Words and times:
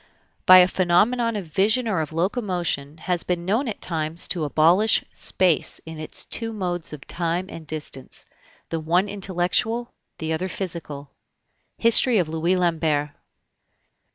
by 0.47 0.57
a 0.57 0.67
phenomenon 0.67 1.35
of 1.35 1.45
vision 1.45 1.87
or 1.87 2.01
of 2.01 2.11
locomotion 2.11 2.97
has 2.97 3.21
been 3.21 3.45
known 3.45 3.67
at 3.67 3.79
times 3.79 4.27
to 4.27 4.43
abolish 4.45 5.03
Space 5.13 5.79
in 5.85 5.99
its 5.99 6.25
two 6.25 6.51
modes 6.51 6.91
of 6.91 7.05
Time 7.05 7.45
and 7.49 7.67
Distance 7.67 8.25
the 8.69 8.79
one 8.79 9.07
intellectual, 9.07 9.93
the 10.17 10.33
other 10.33 10.49
physical. 10.49 11.11
HISTORY 11.77 12.17
OF 12.17 12.29
LOUIS 12.29 12.57
LAMBERT. 12.57 13.11